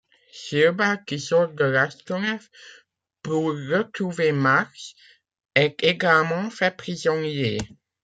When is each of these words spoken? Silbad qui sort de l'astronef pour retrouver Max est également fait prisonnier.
Silbad 0.33 1.03
qui 1.05 1.19
sort 1.19 1.49
de 1.53 1.63
l'astronef 1.63 2.49
pour 3.21 3.51
retrouver 3.53 4.31
Max 4.31 4.95
est 5.53 5.83
également 5.83 6.49
fait 6.49 6.75
prisonnier. 6.75 7.59